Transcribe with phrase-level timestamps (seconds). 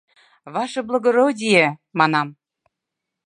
[0.53, 1.65] —Ваше благородие,
[1.97, 2.27] манам.